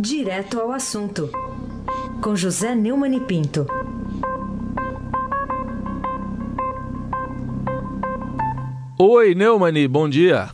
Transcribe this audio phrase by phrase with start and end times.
[0.00, 1.28] Direto ao assunto,
[2.22, 3.66] com José Neumann e Pinto.
[8.96, 10.50] Oi, Neumani, bom dia.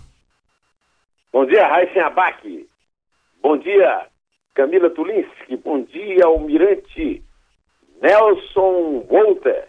[1.30, 2.66] Bom dia, Raíssa Abac.
[3.42, 4.06] Bom dia,
[4.54, 5.58] Camila Tulinski.
[5.62, 7.22] Bom dia, Almirante
[8.00, 9.68] Nelson Walter.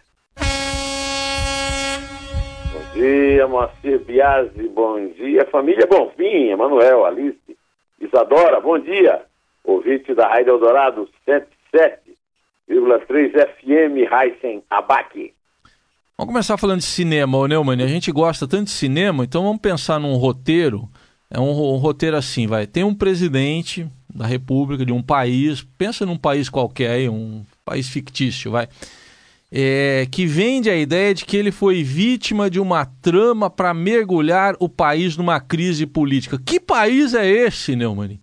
[2.71, 4.70] Bom dia, Moacir Biasi.
[4.70, 7.57] Bom dia, família Bonfim, Emanuel, Alice,
[8.00, 8.62] Isadora.
[8.62, 9.26] Bom dia,
[9.66, 15.34] ouvinte da Rádio Eldorado 107,3 FM, Heisen Abac.
[16.18, 17.84] Vamos começar falando de cinema, ô Neumann.
[17.84, 20.88] A gente gosta tanto de cinema, então vamos pensar num roteiro.
[21.30, 22.66] É um, um, roteiro assim, vai.
[22.66, 28.52] Tem um presidente da República de um país, pensa num país qualquer, um país fictício,
[28.52, 28.70] vai.
[29.52, 34.55] É, que vende a ideia de que ele foi vítima de uma trama para mergulhar
[34.60, 36.40] o país numa crise política.
[36.44, 38.20] Que país é esse, Neumann?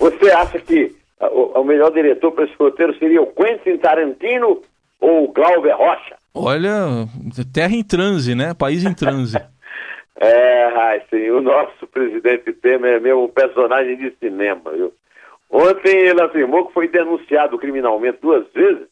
[0.00, 4.62] Você acha que o, o melhor diretor para esse roteiro seria o Quentin Tarantino
[4.98, 6.16] ou o Glauber Rocha?
[6.34, 7.06] Olha,
[7.52, 8.54] terra em transe, né?
[8.54, 9.36] País em transe.
[10.18, 14.90] é, sim, o nosso presidente Temer é meu personagem de cinema, viu?
[15.50, 18.86] Ontem ele afirmou que foi denunciado criminalmente duas vezes,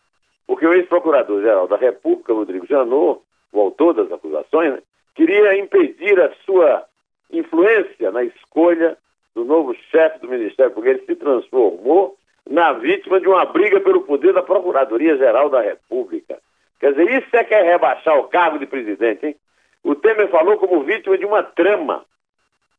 [0.46, 3.20] porque o ex-procurador-geral da República, Rodrigo Janot,
[3.52, 4.82] o autor das acusações, né,
[5.14, 6.84] queria impedir a sua
[7.32, 8.98] influência na escolha
[9.34, 12.16] do novo chefe do Ministério, porque ele se transformou
[12.48, 16.38] na vítima de uma briga pelo poder da Procuradoria-Geral da República.
[16.80, 19.36] Quer dizer, isso é que é rebaixar o cargo de presidente, hein?
[19.82, 22.04] O Temer falou como vítima de uma trama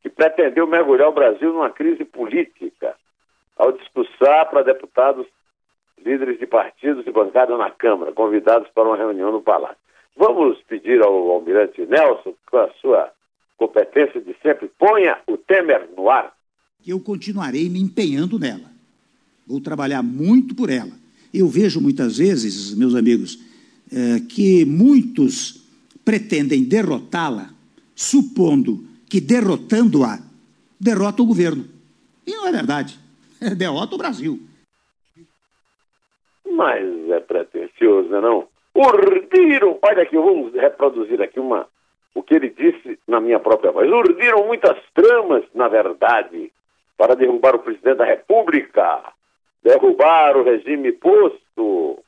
[0.01, 2.95] que pretendeu mergulhar o Brasil numa crise política
[3.57, 5.27] ao discursar para deputados,
[5.97, 9.77] líderes de partidos e bancadas na Câmara, convidados para uma reunião no Palácio.
[10.15, 13.11] Vamos pedir ao almirante Nelson, com a sua
[13.57, 16.33] competência de sempre, ponha o Temer no ar.
[16.85, 18.71] Eu continuarei me empenhando nela.
[19.45, 20.91] Vou trabalhar muito por ela.
[21.33, 23.39] Eu vejo muitas vezes, meus amigos,
[23.91, 25.63] é, que muitos
[26.05, 27.49] pretendem derrotá-la,
[27.95, 30.19] supondo que derrotando-a,
[30.79, 31.65] derrota o governo.
[32.25, 32.99] E não é verdade.
[33.41, 34.37] É, derrota o Brasil.
[36.45, 38.49] Mas é pretensioso, não?
[38.75, 41.65] É Urdiram, olha aqui, vamos reproduzir aqui uma,
[42.13, 43.89] o que ele disse na minha própria voz.
[43.89, 46.51] Urdiram muitas tramas, na verdade,
[46.99, 49.01] para derrubar o presidente da República,
[49.63, 52.03] derrubar o regime posto,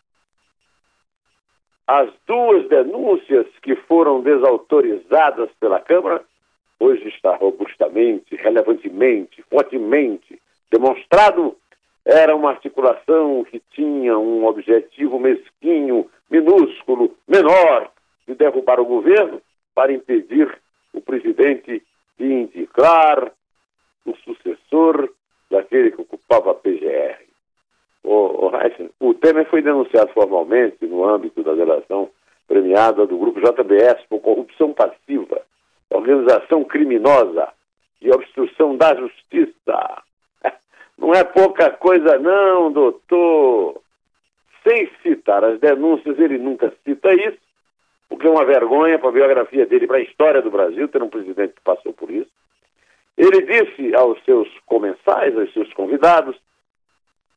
[1.87, 6.21] as duas denúncias que foram desautorizadas pela Câmara,
[6.77, 10.37] hoje está robustamente, relevantemente, fortemente
[10.69, 11.55] demonstrado,
[12.03, 17.89] era uma articulação que tinha um objetivo mesquinho, minúsculo, menor,
[18.27, 19.41] de derrubar o governo
[19.73, 20.53] para impedir
[20.93, 21.81] o presidente
[22.19, 23.31] de indicar
[24.05, 25.09] o sucessor
[25.49, 27.19] daquele que ocupava a PGR.
[28.03, 28.51] O, o,
[28.99, 32.09] o Temer foi denunciado formalmente no âmbito da delação
[32.47, 35.41] premiada do grupo JBS por corrupção passiva,
[35.89, 37.47] organização criminosa
[38.01, 40.03] e obstrução da justiça.
[40.97, 43.81] Não é pouca coisa, não, doutor.
[44.67, 47.39] Sem citar as denúncias, ele nunca cita isso,
[48.07, 51.09] porque é uma vergonha para a biografia dele, para a história do Brasil, ter um
[51.09, 52.29] presidente que passou por isso.
[53.17, 56.37] Ele disse aos seus comensais, aos seus convidados,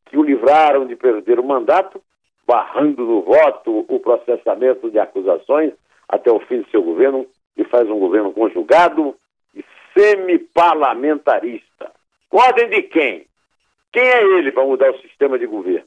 [0.06, 2.00] que o livraram de perder o mandato,
[2.46, 5.72] barrando no voto o processamento de acusações
[6.08, 7.26] até o fim de seu governo,
[7.56, 9.14] e faz um governo conjugado
[9.54, 9.64] e
[9.94, 11.90] semi-parlamentarista.
[12.30, 13.26] Ordem de quem?
[13.92, 15.86] Quem é ele para mudar o sistema de governo?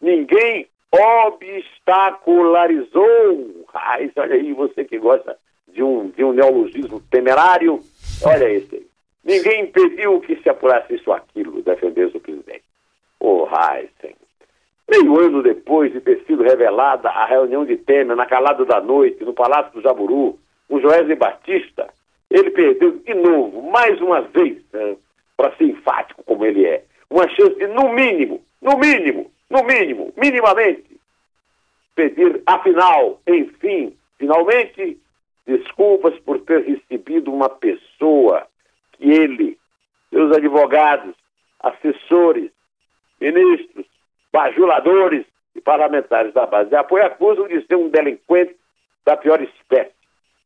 [0.00, 3.66] Ninguém obstacularizou.
[3.68, 7.80] Raiz, olha aí, você que gosta de um, de um neologismo temerário,
[8.24, 8.87] olha esse aí.
[9.28, 12.62] Ninguém impediu que se apurasse isso ou aquilo, defendesse o presidente.
[13.20, 14.16] O oh, Heisen.
[14.90, 19.22] Meio ano depois de ter sido revelada a reunião de Temer na calada da noite,
[19.22, 21.92] no Palácio do Jaburu, o Joesley Batista,
[22.30, 24.96] ele perdeu de novo, mais uma vez, né,
[25.36, 30.10] para ser enfático como ele é, uma chance de, no mínimo, no mínimo, no mínimo,
[30.16, 30.98] minimamente,
[31.94, 34.98] pedir, afinal, enfim, finalmente,
[35.46, 38.46] desculpas por ter recebido uma pessoa
[39.00, 39.58] ele,
[40.10, 41.14] seus advogados,
[41.60, 42.50] assessores,
[43.20, 43.86] ministros,
[44.32, 45.24] bajuladores
[45.54, 48.56] e parlamentares da base de apoio acusam de ser um delinquente
[49.04, 49.92] da pior espécie.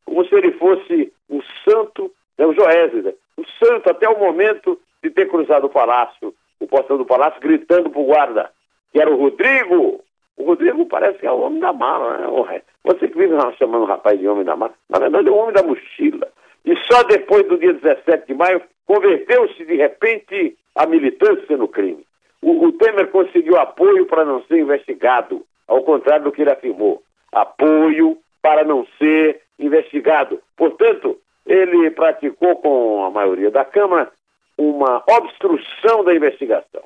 [0.05, 4.79] Como se ele fosse um santo, né, o Joésio, né, um santo até o momento
[5.03, 8.51] de ter cruzado o palácio, o portão do palácio, gritando para o guarda,
[8.91, 10.03] que era o Rodrigo.
[10.35, 12.61] O Rodrigo parece que é o homem da mala, né?
[12.83, 15.53] Você que vive chamando o rapaz de homem da mala, na verdade é o homem
[15.53, 16.27] da mochila.
[16.65, 22.05] E só depois do dia 17 de maio converteu-se de repente a militância no crime.
[22.41, 27.01] O, o Temer conseguiu apoio para não ser investigado, ao contrário do que ele afirmou.
[27.31, 30.41] Apoio para não ser investigado.
[30.57, 34.11] Portanto, ele praticou com a maioria da Câmara
[34.57, 36.83] uma obstrução da investigação.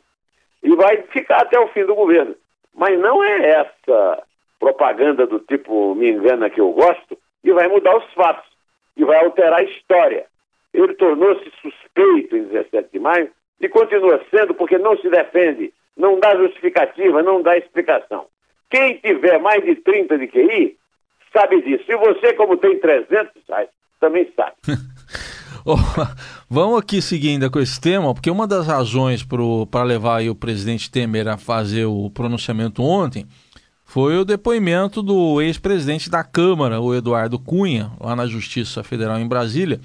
[0.64, 2.36] E vai ficar até o fim do governo.
[2.74, 4.24] Mas não é essa
[4.60, 8.57] propaganda do tipo me engana que eu gosto que vai mudar os fatos
[8.98, 10.26] e vai alterar a história.
[10.74, 13.30] Ele tornou-se suspeito em 17 de maio
[13.60, 18.26] e continua sendo porque não se defende, não dá justificativa, não dá explicação.
[18.70, 20.78] Quem tiver mais de 30 de QI
[21.32, 21.86] sabe disso.
[21.88, 23.32] E você, como tem 300,
[24.00, 24.56] também sabe.
[25.66, 25.78] oh,
[26.50, 29.26] vamos aqui seguir ainda com esse tema, porque uma das razões
[29.72, 33.26] para levar o presidente Temer a fazer o pronunciamento ontem
[33.98, 39.28] foi o depoimento do ex-presidente da Câmara, o Eduardo Cunha, lá na Justiça Federal em
[39.28, 39.82] Brasília,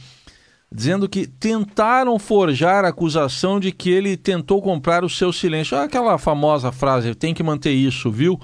[0.71, 5.79] dizendo que tentaram forjar a acusação de que ele tentou comprar o seu silêncio.
[5.79, 8.39] Aquela famosa frase, tem que manter isso, viu?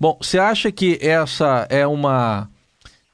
[0.00, 2.48] Bom, você acha que essa é uma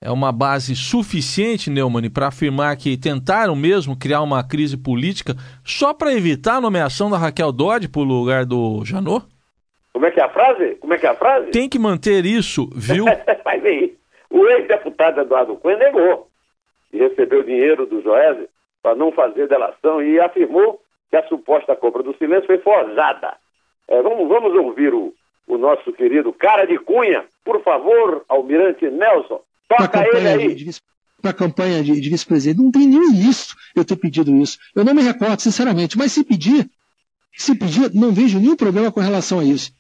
[0.01, 5.93] é uma base suficiente, Neumann, para afirmar que tentaram mesmo criar uma crise política só
[5.93, 9.27] para evitar a nomeação da Raquel Dodge para o lugar do Janot?
[9.99, 10.77] Como é que é a frase?
[10.77, 11.51] Como é que é a frase?
[11.51, 13.05] Tem que manter isso, viu?
[13.45, 13.97] Mas aí,
[14.31, 16.29] o ex-deputado Eduardo Cunha negou
[16.93, 18.49] e recebeu dinheiro do Joese
[18.81, 20.81] para não fazer delação e afirmou
[21.11, 23.35] que a suposta compra do silêncio foi forjada.
[23.89, 25.13] É, vamos, vamos ouvir o,
[25.49, 27.25] o nosso querido cara de Cunha.
[27.45, 30.57] Por favor, Almirante Nelson, toca ele aí.
[31.21, 34.59] Para a campanha de, de vice-presidente, não tem nem isso eu ter pedido isso.
[34.77, 36.71] Eu não me recordo, sinceramente, mas se pedir,
[37.37, 39.77] se pedir, não vejo nenhum problema com relação a isso.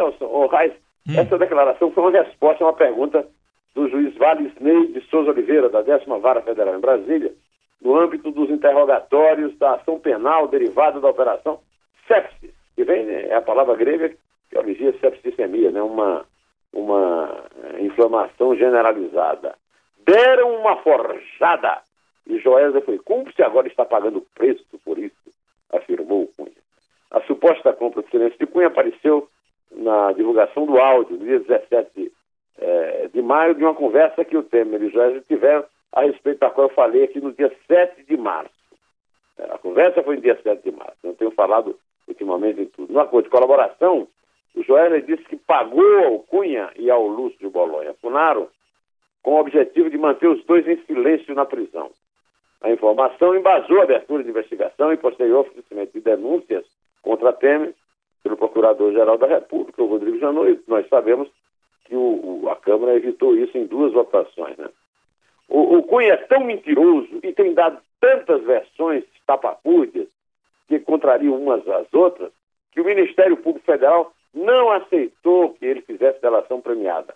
[0.00, 0.72] Nelson, oh, Raiz,
[1.08, 1.14] hum.
[1.16, 3.26] essa declaração foi uma resposta a uma pergunta
[3.74, 7.32] do juiz Valisney de Souza Oliveira, da 10 Vara Federal em Brasília,
[7.80, 11.60] no âmbito dos interrogatórios da ação penal derivada da operação
[12.06, 14.14] sepsis, que vem, né, é a palavra grega
[14.50, 16.24] que origia septicemia, né, uma,
[16.72, 19.54] uma eh, inflamação generalizada.
[20.04, 21.82] Deram uma forjada
[22.26, 25.14] e Joésia foi cúmplice e agora está pagando o preço por isso,
[25.72, 26.50] afirmou Cunha.
[27.10, 29.28] A suposta compra de silêncio de Cunha apareceu
[29.72, 32.12] na divulgação do áudio, no dia 17
[32.58, 36.40] é, de maio, de uma conversa que o Temer e o Jorge tiveram a respeito
[36.40, 38.52] da qual eu falei aqui no dia 7 de março.
[39.38, 42.92] É, a conversa foi no dia 7 de março, não tenho falado ultimamente em tudo.
[42.92, 44.06] No acordo de colaboração,
[44.54, 48.48] o Joel disse que pagou ao Cunha e ao Lúcio de Bolonha Funaro
[49.22, 51.90] com o objetivo de manter os dois em silêncio na prisão.
[52.62, 56.64] A informação embasou a abertura de investigação e posterior oferecimento de denúncias
[57.02, 57.74] contra Temer
[58.22, 61.28] pelo Procurador-Geral da República, o Rodrigo Janot, nós sabemos
[61.84, 64.56] que o, o, a Câmara evitou isso em duas votações.
[64.56, 64.68] Né?
[65.48, 70.08] O, o Cunha é tão mentiroso e tem dado tantas versões tapapúrdias
[70.68, 72.30] que contrariam umas às outras,
[72.72, 77.14] que o Ministério Público Federal não aceitou que ele fizesse delação premiada.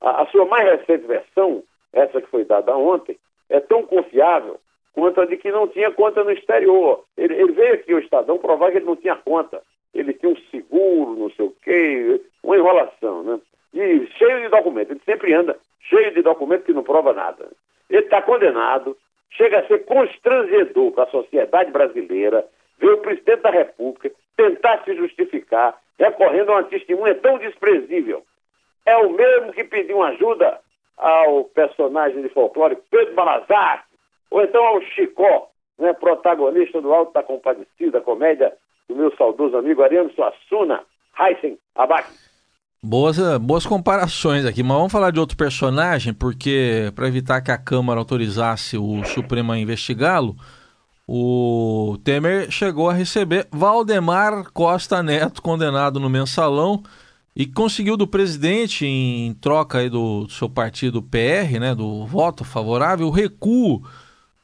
[0.00, 1.62] A, a, sua mais recente versão,
[1.92, 3.16] essa que foi dada ontem,
[3.48, 4.58] é tão confiável
[4.92, 7.04] quanto a de que não tinha conta no exterior.
[7.16, 9.62] Ele, ele veio aqui ao Estadão provar que ele não tinha conta
[9.98, 13.40] ele tinha um seguro, não sei o quê, uma enrolação, né?
[13.74, 15.58] E cheio de documentos, ele sempre anda
[15.88, 17.48] cheio de documentos que não prova nada.
[17.88, 18.96] Ele está condenado,
[19.30, 22.46] chega a ser constrangedor para a sociedade brasileira
[22.78, 28.22] ver o presidente da República tentar se justificar recorrendo a uma testemunha tão desprezível.
[28.84, 30.60] É o mesmo que pediu ajuda
[30.96, 33.84] ao personagem de folclore Pedro Balazar,
[34.30, 38.52] ou então ao Chicó, né, protagonista do Alto da Compadecida, comédia
[38.88, 40.82] do meu saudoso amigo Ariano Suassuna,
[41.18, 42.06] Heisen Abac.
[42.82, 47.50] Boas, eh, boas comparações aqui, mas vamos falar de outro personagem, porque para evitar que
[47.50, 50.36] a Câmara autorizasse o Supremo a investigá-lo,
[51.08, 56.82] o Temer chegou a receber Valdemar Costa Neto, condenado no mensalão,
[57.34, 63.06] e conseguiu do presidente, em troca aí do seu partido PR, né, do voto favorável,
[63.06, 63.82] o recuo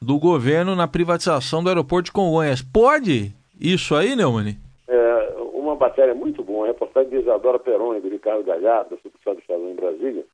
[0.01, 2.61] do governo na privatização do aeroporto de Congonhas.
[2.61, 4.57] Pode isso aí, Neumann?
[4.87, 9.35] É, uma matéria muito boa, a reportagem de Isadora Peron e do Ricardo Galhardo, Substituição
[9.35, 10.25] do Estado em Brasília,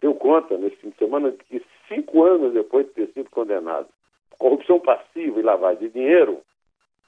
[0.00, 3.88] deu conta, nesse fim de semana, que cinco anos depois de ter sido condenado
[4.42, 6.40] corrupção passiva e lavagem de dinheiro,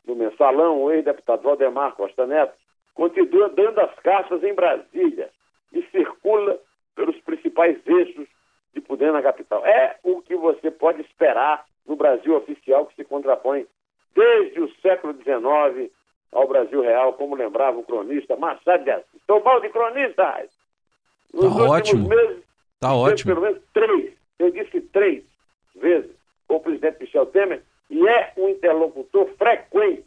[0.07, 2.55] no mensalão, o ex-deputado Valdemar Costa Neto
[2.95, 5.31] continua dando as cartas em Brasília
[5.73, 6.57] e circula
[6.95, 8.29] pelos principais eixos
[8.73, 9.67] de poder na capital.
[9.67, 13.67] É o que você pode esperar no Brasil oficial que se contrapõe
[14.15, 15.91] desde o século XIX
[16.33, 19.15] ao Brasil real, como lembrava o cronista Machado de Assis.
[19.15, 20.47] Estou mal de cronista,
[21.33, 22.09] Nos tá ótimo.
[22.09, 22.43] meses,
[22.81, 23.35] tá ótimo.
[23.35, 25.25] pelo menos três, eu disse três
[25.77, 26.11] vezes,
[26.49, 30.05] com o presidente Michel Temer, e é um interlocutor frequente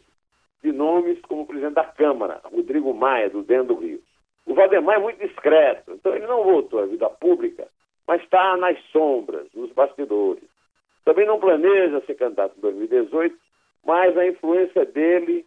[3.18, 4.00] é do dentro do Rio.
[4.46, 7.68] O Valdemar é muito discreto, então ele não voltou à vida pública,
[8.06, 10.44] mas está nas sombras, nos bastidores.
[11.04, 13.36] Também não planeja ser candidato em 2018,
[13.88, 15.46] mas a influência dele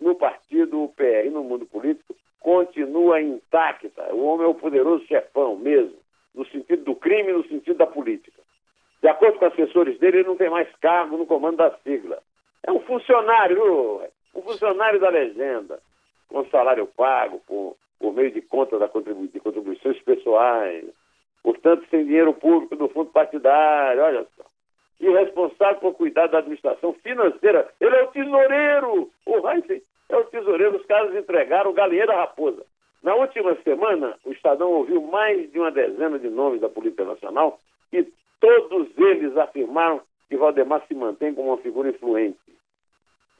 [0.00, 4.14] no partido UPR e no mundo político continua intacta.
[4.14, 5.94] O homem é o poderoso chefão mesmo,
[6.34, 8.40] no sentido do crime no sentido da política.
[9.02, 12.18] De acordo com assessores dele, ele não tem mais cargo no comando da sigla.
[12.66, 14.00] É um funcionário,
[14.34, 15.78] um funcionário da legenda,
[16.30, 20.86] com salário pago, por, por meio de conta contribu de contribuições pessoais,
[21.42, 24.46] portanto, sem dinheiro público do fundo partidário, olha só.
[25.00, 27.68] E responsável por cuidar da administração financeira.
[27.80, 29.10] Ele é o tesoureiro!
[29.26, 30.76] O Heinz é o tesoureiro.
[30.76, 32.64] Os caras entregaram o galinheiro à raposa.
[33.02, 37.60] Na última semana, o Estadão ouviu mais de uma dezena de nomes da Polícia Nacional
[37.92, 38.04] e
[38.40, 42.38] todos eles afirmaram que Valdemar se mantém como uma figura influente.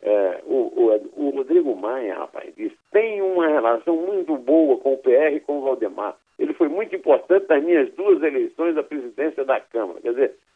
[0.02, 4.98] É, o, o, o, Rodrigo Maia, rapaz, diz, tem uma relação muito boa com o
[4.98, 6.14] PR e com o Valdemar.
[6.38, 10.00] Ele foi muito importante nas minhas duas eleições à presidência da Câmara.
[10.00, 10.36] Quer dizer,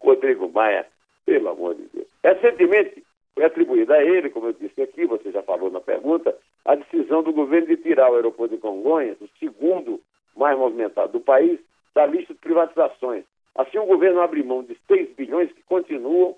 [0.00, 0.86] Rodrigo Maia,
[1.24, 2.06] pelo amor de Deus.
[2.22, 3.02] Recentemente
[3.34, 7.22] foi atribuída a ele, como eu disse aqui, você já falou na pergunta, a decisão
[7.22, 10.00] do governo de tirar o aeroporto de Congonhas, o segundo
[10.36, 11.58] mais movimentado do país,
[11.94, 13.24] da lista de privatizações.
[13.54, 16.36] Assim, o governo abre mão de 6 bilhões que continuam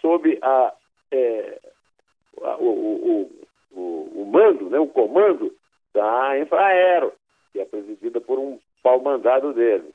[0.00, 0.72] sob a,
[1.10, 1.58] é,
[2.42, 3.30] a o, o,
[3.72, 5.54] o, o, mando, né, o comando
[5.92, 7.12] da Infraero,
[7.52, 9.93] que é presidida por um pau-mandado dele.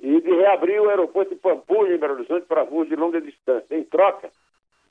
[0.00, 3.76] E de reabrir o aeroporto de Pampulha, em Belo Horizonte, para voos de longa distância.
[3.76, 4.30] Em troca,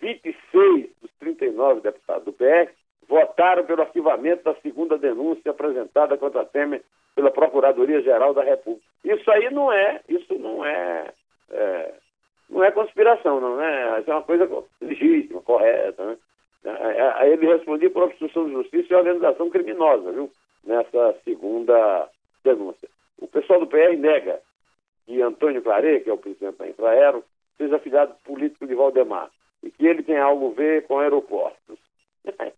[0.01, 2.71] 26 dos 39 deputados do PR
[3.07, 6.83] votaram pelo arquivamento da segunda denúncia apresentada contra Temer
[7.15, 8.85] pela Procuradoria-Geral da República.
[9.03, 11.13] Isso aí não é, isso não é,
[11.51, 11.93] é
[12.49, 13.99] não é conspiração, não é?
[13.99, 14.49] Isso é uma coisa
[14.81, 16.17] legítima, correta, né?
[16.63, 20.29] É, é, ele respondia por obstrução de justiça e organização criminosa, viu?
[20.65, 22.09] Nessa segunda
[22.43, 22.89] denúncia.
[23.19, 24.41] O pessoal do PR nega
[25.07, 27.23] que Antônio Claret, que é o presidente da Infraero,
[27.57, 29.31] seja afiliado político de Valdemar
[29.63, 31.79] e que ele tem algo a ver com aeroportos.
[32.39, 32.51] É,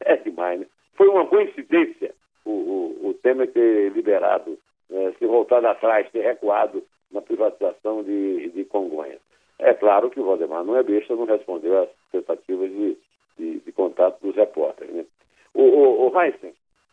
[0.00, 0.66] é demais, né?
[0.94, 2.14] Foi uma coincidência
[2.44, 8.48] o, o, o Temer ter liberado, né, se voltado atrás, ter recuado na privatização de,
[8.50, 9.20] de Congonhas.
[9.58, 12.96] É claro que o Valdemar não é besta, não respondeu às tentativas de,
[13.38, 14.94] de, de contato dos repórteres.
[14.94, 15.04] Né?
[15.52, 16.10] O, o, o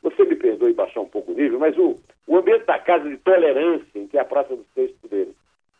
[0.01, 1.95] você me perdoe baixar um pouco o nível, mas o,
[2.27, 5.33] o ambiente da casa de tolerância em que a Praça dos Três Poderes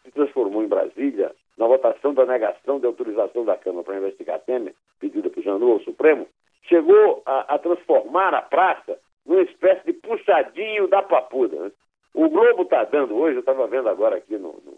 [0.03, 4.73] se transformou em Brasília, na votação da negação de autorização da Câmara para investigar Temer,
[4.99, 6.27] pedida por Janu ao Supremo,
[6.63, 11.55] chegou a, a, transformar a praça numa espécie de puxadinho da papuda.
[11.57, 11.71] Né?
[12.13, 14.53] O Globo está dando hoje, eu estava vendo agora aqui no.
[14.65, 14.77] no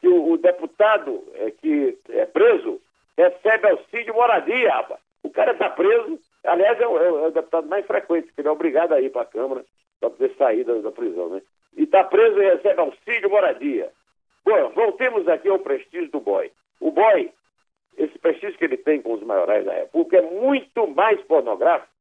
[0.00, 2.80] que o, o deputado é, que é preso
[3.16, 5.00] recebe auxílio moradia, rapaz.
[5.22, 8.50] O cara está preso, aliás, é o, é o, deputado mais frequente, que ele é
[8.50, 9.64] obrigado a ir para a Câmara
[10.00, 11.42] para poder sair da, da prisão, né?
[11.76, 13.90] E está preso e recebe auxílio moradia.
[14.44, 16.50] Bom, voltemos aqui ao prestígio do boy.
[16.80, 17.30] O boy,
[17.96, 21.92] esse prestígio que ele tem com os maiorais da República é muito mais pornográfico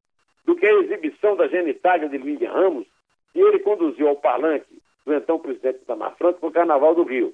[0.45, 2.87] do que a exibição da genitália de Lilian Ramos
[3.31, 7.33] que ele conduziu ao palanque do então presidente Itamar Franco no Carnaval do Rio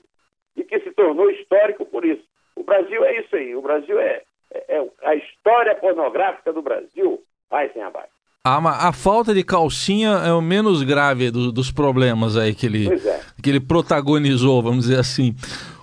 [0.55, 2.23] e que se tornou histórico por isso.
[2.55, 4.23] O Brasil é isso aí, o Brasil é,
[4.53, 8.09] é, é a história pornográfica do Brasil vai sem abaixo.
[8.43, 12.87] A, a, falta de calcinha é o menos grave do, dos problemas aí que ele,
[12.87, 13.21] é.
[13.43, 15.35] que ele protagonizou, vamos dizer assim.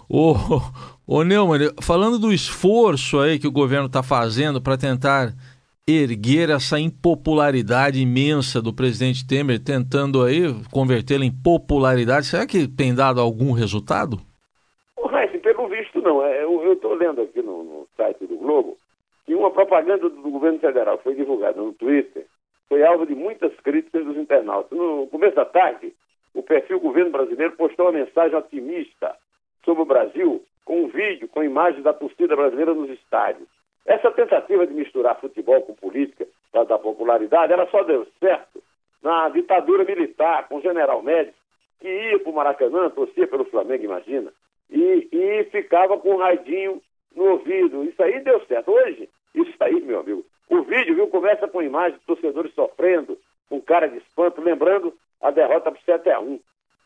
[0.08, 0.34] Ô,
[1.06, 5.34] ô Neumann, falando do esforço aí que o governo está fazendo para tentar
[5.86, 12.94] erguer essa impopularidade imensa do presidente Temer, tentando aí convertê-la em popularidade, será que tem
[12.94, 14.18] dado algum resultado?
[15.04, 16.24] Raíssa, pelo visto não.
[16.24, 17.53] É, eu estou lendo aqui no
[18.04, 18.76] site do Globo
[19.24, 22.26] que uma propaganda do governo federal foi divulgada no Twitter
[22.68, 24.76] foi alvo de muitas críticas dos internautas.
[24.76, 25.94] No começo da tarde,
[26.34, 29.16] o perfil Governo Brasileiro postou uma mensagem otimista
[29.64, 33.48] sobre o Brasil com um vídeo com imagens da torcida brasileira nos estádios.
[33.86, 38.62] Essa tentativa de misturar futebol com política para dar popularidade, ela só deu certo
[39.02, 41.36] na ditadura militar, com o general Médici,
[41.80, 44.32] que ia para o Maracanã, torcia pelo Flamengo, imagina,
[44.70, 46.80] e, e ficava com um raidinho
[47.14, 47.84] no ouvido.
[47.84, 48.70] Isso aí deu certo.
[48.70, 53.18] Hoje, isso aí, meu amigo, o vídeo, viu, começa com imagens de torcedores sofrendo,
[53.48, 56.40] com cara de espanto, lembrando a derrota por 7 a 1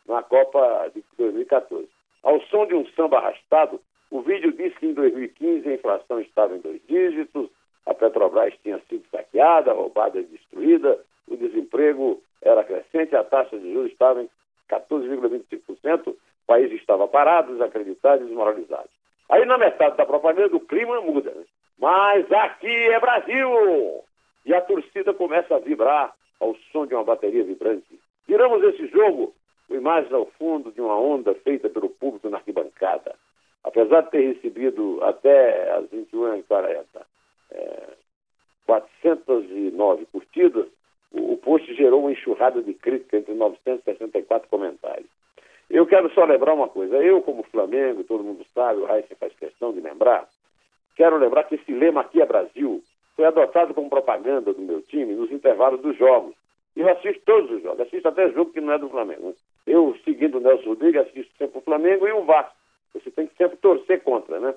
[0.07, 1.89] na Copa de 2014.
[2.23, 3.81] Ao som de um samba arrastado,
[4.11, 7.51] o vídeo diz que em 2015 a inflação estava em dois dígitos,
[7.85, 13.73] a Petrobras tinha sido saqueada, roubada e destruída, o desemprego era crescente, a taxa de
[13.73, 14.31] juros estava em
[14.71, 16.17] 14,25%, o
[16.47, 18.89] país estava parado, desacreditado e desmoralizado.
[19.29, 21.33] Aí na metade da propaganda o clima muda.
[21.79, 24.05] Mas aqui é Brasil!
[24.49, 28.01] e a torcida começa a vibrar ao som de uma bateria vibrante.
[28.27, 29.35] Viramos esse jogo
[29.69, 33.15] com imagens ao fundo de uma onda feita pelo público na arquibancada.
[33.63, 36.85] Apesar de ter recebido até as 21h40
[37.51, 37.89] é,
[38.65, 40.67] 409 curtidas,
[41.13, 45.08] o, o post gerou uma enxurrada de crítica entre 964 comentários.
[45.79, 46.97] Eu quero só lembrar uma coisa.
[46.97, 50.27] Eu, como Flamengo, todo mundo sabe, o Raíssa faz questão de lembrar,
[50.97, 52.83] quero lembrar que esse lema aqui é Brasil
[53.15, 56.35] foi adotado como propaganda do meu time nos intervalos dos jogos.
[56.75, 59.37] E eu assisto todos os jogos, assisto até jogo que não é do Flamengo.
[59.69, 62.57] Eu, seguindo o Nelson Rodrigues, assisto sempre o Flamengo e o Vasco.
[62.95, 64.57] Você tem que sempre torcer contra, né?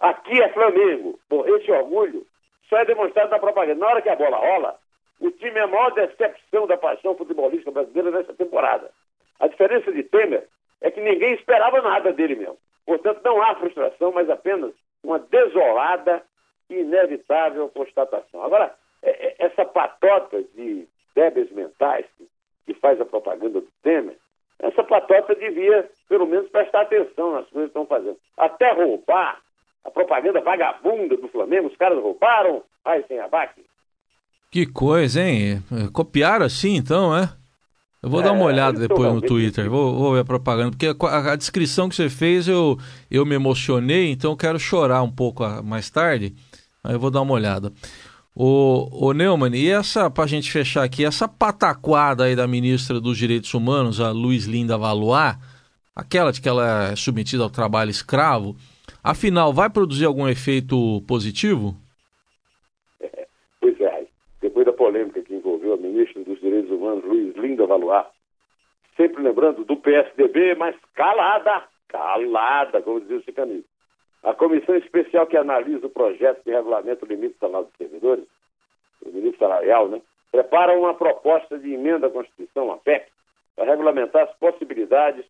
[0.00, 1.18] Aqui é Flamengo.
[1.28, 2.26] Bom, esse orgulho
[2.70, 3.80] só é demonstrado na propaganda.
[3.80, 4.78] Na hora que a bola rola,
[5.20, 8.90] o time é a maior decepção da paixão futebolística brasileira nessa temporada.
[9.38, 10.48] A diferença de Temer
[10.84, 12.58] é que ninguém esperava nada dele mesmo.
[12.84, 14.70] Portanto, não há frustração, mas apenas
[15.02, 16.22] uma desolada
[16.68, 18.44] e inevitável constatação.
[18.44, 22.04] Agora, é, é, essa patota de débeis mentais
[22.66, 24.18] que faz a propaganda do Temer,
[24.58, 28.18] essa patota devia, pelo menos, prestar atenção nas coisas que estão fazendo.
[28.36, 29.40] Até roubar
[29.84, 33.64] a propaganda vagabunda do Flamengo, os caras roubaram, ai, sem abaque.
[34.50, 35.62] Que coisa, hein?
[35.92, 37.28] Copiaram assim, então, é?
[38.04, 40.88] Eu vou é, dar uma olhada depois no Twitter, vou, vou, ver a propaganda, porque
[41.06, 42.76] a, a, descrição que você fez eu,
[43.10, 46.34] eu me emocionei, então eu quero chorar um pouco mais tarde,
[46.84, 47.72] aí eu vou dar uma olhada.
[48.36, 53.16] O, o Neumann, e essa, pra gente fechar aqui, essa pataquada aí da ministra dos
[53.16, 55.36] Direitos Humanos, a Luiz Linda Valois,
[55.96, 58.54] aquela de que ela é submetida ao trabalho escravo,
[59.02, 61.74] afinal, vai produzir algum efeito positivo?
[63.00, 63.26] É,
[63.58, 64.04] pois é,
[64.42, 66.64] depois da polêmica que envolveu a ministra dos Direitos
[67.44, 68.06] Linda Valois,
[68.96, 73.68] sempre lembrando do PSDB, mas calada, calada, como dizia o Cicanito.
[74.22, 78.24] A comissão especial que analisa o projeto de regulamento do limite salarial dos servidores,
[79.04, 80.00] o limite salarial, né,
[80.32, 83.06] prepara uma proposta de emenda à Constituição, a PEC,
[83.54, 85.26] para regulamentar as possibilidades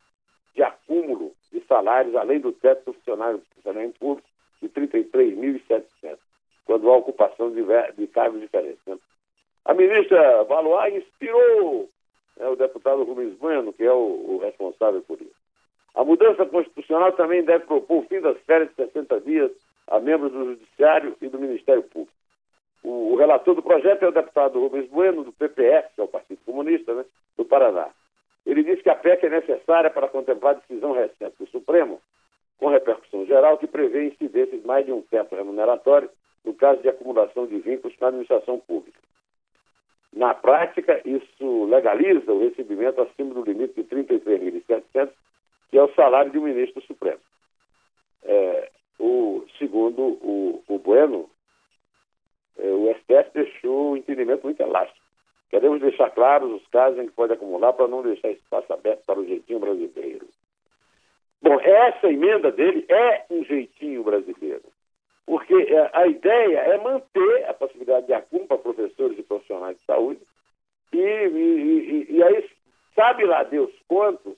[0.54, 4.28] de acúmulo de salários, além do teto do funcionário, funcionamento público,
[4.62, 6.18] de 33.700
[6.64, 7.62] quando há ocupação de,
[7.96, 8.80] de cargos diferentes.
[8.86, 8.96] Né?
[9.64, 11.90] A ministra Valois inspirou
[12.36, 15.34] né, o deputado Rubens Bueno, que é o, o, responsável por isso.
[15.94, 19.50] A mudança constitucional também deve propor o fim das férias de 60 dias
[19.86, 22.12] a membros do Judiciário e do Ministério Público.
[22.82, 26.08] O, o relator do projeto é o deputado Rubens Bueno, do PPF, que é o
[26.08, 27.04] Partido Comunista, né,
[27.36, 27.88] do Paraná.
[28.44, 32.00] Ele disse que a PEC é necessária para contemplar a decisão recente do Supremo,
[32.58, 36.10] com repercussão geral, que prevê incidência de mais de um teto remuneratório
[36.44, 38.98] no caso de acumulação de vínculos na administração pública.
[40.24, 45.10] Na prática, isso legaliza o recebimento acima do limite de 33.700,
[45.70, 47.20] que é o salário de um ministro supremo.
[48.22, 51.28] É, o, segundo o, o Bueno,
[52.58, 54.98] é, o STF deixou o entendimento muito elástico.
[55.50, 59.20] Queremos deixar claros os casos em que pode acumular para não deixar espaço aberto para
[59.20, 60.26] o jeitinho brasileiro.
[61.42, 64.73] Bom, essa emenda dele é um jeitinho brasileiro
[65.26, 69.84] porque é, a ideia é manter a possibilidade de acúmulo para professores e profissionais de
[69.84, 70.20] saúde,
[70.92, 72.50] e, e, e, e aí
[72.94, 74.34] sabe lá Deus quantos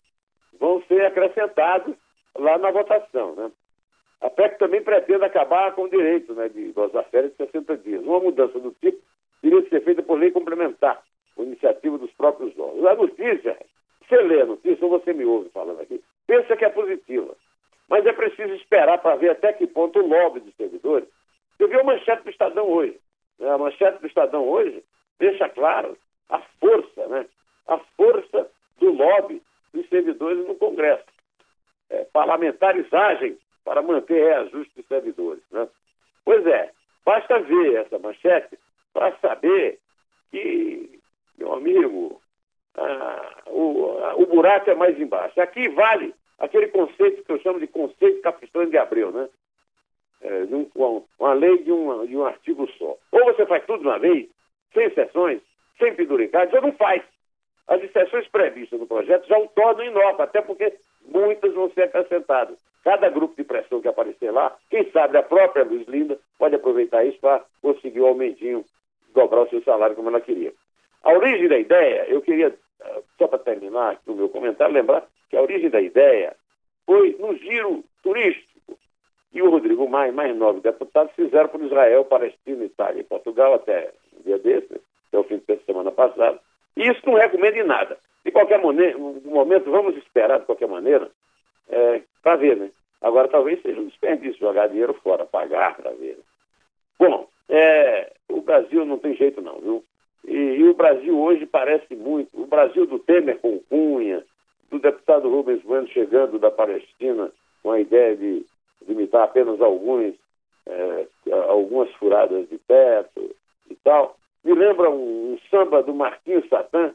[0.59, 1.95] vão ser acrescentados
[2.39, 3.35] lá na votação.
[3.35, 3.51] Né?
[4.21, 8.05] A PEC também pretende acabar com o direito né, de gozar férias de 60 dias.
[8.05, 8.99] Uma mudança do tipo
[9.43, 11.03] teria ser feita por lei complementar,
[11.35, 12.87] por iniciativa dos próprios órgãos.
[12.87, 13.59] A notícia,
[14.01, 17.36] você lê a notícia ou você me ouve falando aqui, pensa que é positiva.
[18.27, 21.09] Preciso esperar para ver até que ponto o lobby dos servidores.
[21.61, 22.99] Eu vi a manchete do Estadão hoje.
[23.39, 23.49] Né?
[23.49, 24.83] A manchete do Estadão hoje
[25.17, 25.97] deixa claro
[26.29, 27.25] a força, né?
[27.69, 29.41] a força do lobby
[29.73, 31.05] dos servidores no Congresso.
[31.89, 35.43] É, parlamentares agem para manter reajuste dos servidores.
[35.53, 35.69] Né?
[36.25, 36.73] Pois é,
[37.05, 38.59] basta ver essa manchete
[38.93, 39.79] para saber
[40.33, 40.99] que,
[41.39, 42.21] meu amigo,
[42.75, 45.41] ah, o, o buraco é mais embaixo.
[45.41, 49.29] Aqui vale aquele conceito que eu chamo de conceito capitão de Abreu, né?
[50.23, 52.97] É, uma, uma, lei de, uma, de um artigo só.
[53.13, 54.29] Ou você faz tudo de uma vez,
[54.73, 55.41] sem exceções,
[55.79, 57.03] sem penduricades, ou não faz.
[57.69, 60.73] As exceções previstas no projeto já o tornam inócuo, até porque
[61.05, 62.57] muitas vão ser acrescentadas.
[62.85, 67.05] Cada grupo de pressão que aparecer lá, quem sabe a própria Luiz Linda pode aproveitar
[67.05, 68.65] isso para conseguir o aumentinho,
[69.13, 70.53] dobrar o seu salário como ela queria.
[71.03, 75.37] A origem da ideia, eu queria, ah, só para terminar o meu comentário, lembrar que
[75.37, 76.37] a origem da ideia
[76.85, 78.46] foi no giro turístico.
[79.37, 83.93] E o Rodrigo Maia, mais nove deputados, fizeram por Israel, Palestina, Itália e Portugal até
[84.19, 86.41] um dia desse, até o fim de semana passada.
[86.75, 87.99] E isso não recomenda em nada.
[88.25, 91.11] De qualquer momento, vamos esperar de qualquer maneira
[91.69, 92.71] é, para ver, né?
[93.03, 96.19] Agora talvez seja um desperdício jogar dinheiro fora, pagar para ver.
[96.99, 99.85] Bom, é, o Brasil não tem jeito não, viu?
[100.27, 102.31] E, e, o Brasil hoje parece muito.
[102.33, 104.25] O Brasil do Temer com Cunha,
[104.71, 107.31] do deputado Rubens Bueno chegando da Palestina
[107.63, 108.46] com a ideia de
[108.97, 110.15] limitar apenas alguns,
[110.67, 111.07] é,
[111.49, 113.35] algumas furadas de teto
[113.71, 114.17] e tal.
[114.45, 116.93] Me lembra um, um samba do Marquinhos Satã,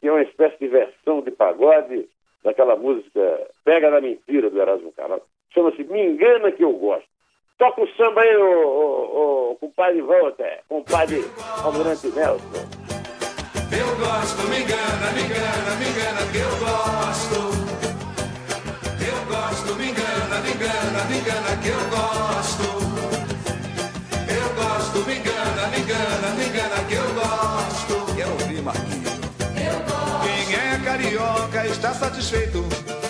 [0.00, 2.08] que é uma espécie de versão de pagode
[2.44, 5.22] daquela música Pega da Mentira do Erasmo Carlos.
[5.54, 7.08] Chama-se Me Engana Que Eu Gosto.
[7.58, 11.24] Toca o samba aí, o, o, o compadre Walter, compadre
[11.62, 12.66] Almirante Nelson.
[13.70, 17.38] Eu gosto, me engana, me engana, me engana que eu gosto.
[19.00, 20.01] Eu gosto, me engana,
[20.62, 22.62] engana, me engana que eu gosto.
[24.28, 28.14] Eu gosto, me engana, me engana, me engana que eu gosto.
[28.14, 29.12] Quero ouvir, Marquinhos.
[30.22, 32.64] Quem é carioca está satisfeito,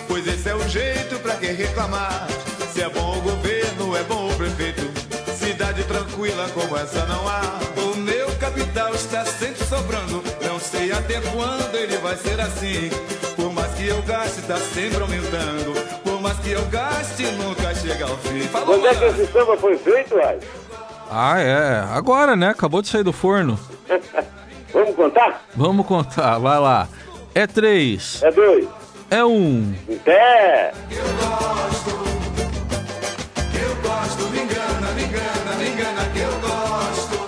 [0.08, 2.26] pois esse é o jeito pra quem reclamar.
[2.72, 4.90] Se é bom o governo, é bom o prefeito.
[5.36, 7.42] Cidade tranquila como essa não há.
[7.76, 10.22] O meu capital está sempre sobrando.
[10.42, 12.88] Não sei até quando ele vai ser assim.
[13.36, 15.91] Por mais que eu gaste, está sempre aumentando.
[16.22, 18.42] Mais que eu gaste, nunca chega ao fim.
[18.42, 20.38] Falou, Quando é que esse samba foi feito, Rai?
[21.10, 21.84] Ah, é.
[21.92, 22.50] Agora, né?
[22.50, 23.58] Acabou de sair do forno.
[24.72, 25.42] Vamos contar?
[25.54, 26.88] Vamos contar, vai lá.
[27.34, 28.22] É três.
[28.22, 28.66] É dois.
[29.10, 29.74] É um.
[29.88, 30.72] Em pé.
[30.90, 31.90] Eu gosto.
[33.60, 37.22] Eu gosto, me engana, me engana, me engana que eu gosto.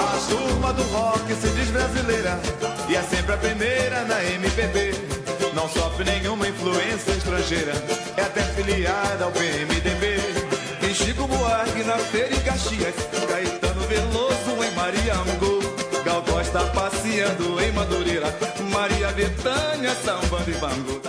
[0.00, 2.38] A turma do rock se diz brasileira
[2.88, 5.17] e é sempre a primeira na MPB.
[5.58, 7.72] Não sofre nenhuma influência estrangeira,
[8.16, 10.20] é até filiada ao PMDB.
[10.80, 12.94] Tem Chico Buarque na feira em Caxias,
[13.28, 15.58] Caetano Veloso em Mariango.
[16.04, 18.32] Gal Costa passeando em Madureira,
[18.72, 21.08] Maria Bethânia sambando e bango.